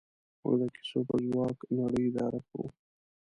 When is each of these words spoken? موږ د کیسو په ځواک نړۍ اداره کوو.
موږ 0.41 0.55
د 0.61 0.63
کیسو 0.75 0.99
په 1.07 1.15
ځواک 1.25 1.57
نړۍ 1.77 2.03
اداره 2.09 2.39
کوو. 2.49 2.67